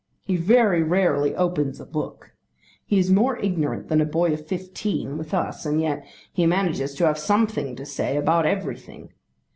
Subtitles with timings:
[0.25, 2.31] He very rarely opens a book.
[2.87, 6.95] He is more ignorant than a boy of fifteen with us, and yet he manages
[6.95, 9.11] to have something to say about everything.